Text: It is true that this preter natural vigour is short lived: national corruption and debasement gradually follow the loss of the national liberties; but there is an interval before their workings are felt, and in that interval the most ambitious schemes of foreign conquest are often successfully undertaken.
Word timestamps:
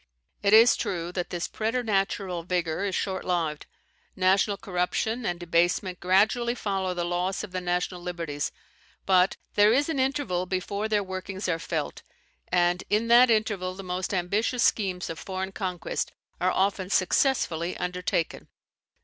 It 0.41 0.51
is 0.51 0.75
true 0.75 1.11
that 1.11 1.29
this 1.29 1.47
preter 1.47 1.83
natural 1.83 2.41
vigour 2.41 2.83
is 2.85 2.95
short 2.95 3.23
lived: 3.23 3.67
national 4.15 4.57
corruption 4.57 5.27
and 5.27 5.39
debasement 5.39 5.99
gradually 5.99 6.55
follow 6.55 6.95
the 6.95 7.03
loss 7.05 7.43
of 7.43 7.51
the 7.51 7.61
national 7.61 8.01
liberties; 8.01 8.51
but 9.05 9.37
there 9.53 9.71
is 9.71 9.89
an 9.89 9.99
interval 9.99 10.47
before 10.47 10.87
their 10.87 11.03
workings 11.03 11.47
are 11.47 11.59
felt, 11.59 12.01
and 12.47 12.83
in 12.89 13.09
that 13.09 13.29
interval 13.29 13.75
the 13.75 13.83
most 13.83 14.11
ambitious 14.11 14.63
schemes 14.63 15.07
of 15.07 15.19
foreign 15.19 15.51
conquest 15.51 16.11
are 16.39 16.49
often 16.49 16.89
successfully 16.89 17.77
undertaken. 17.77 18.47